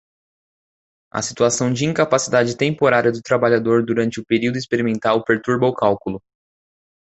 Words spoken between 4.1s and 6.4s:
o período experimental perturba o cálculo.